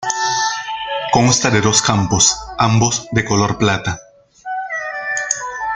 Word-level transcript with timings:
Consta 1.13 1.51
de 1.51 1.61
dos 1.61 1.83
campos, 1.83 2.35
ambos 2.57 3.07
de 3.11 3.23
color 3.23 3.59
plata. 3.59 4.01